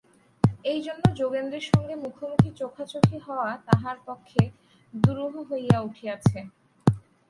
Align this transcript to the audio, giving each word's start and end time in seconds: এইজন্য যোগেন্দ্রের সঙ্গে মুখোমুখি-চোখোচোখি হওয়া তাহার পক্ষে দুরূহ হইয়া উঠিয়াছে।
এইজন্য 0.65 1.03
যোগেন্দ্রের 1.15 1.65
সঙ্গে 1.71 1.95
মুখোমুখি-চোখোচোখি 1.95 3.17
হওয়া 3.19 3.49
তাহার 3.67 3.97
পক্ষে 4.07 4.41
দুরূহ 4.93 5.33
হইয়া 5.49 5.77
উঠিয়াছে। 5.81 6.39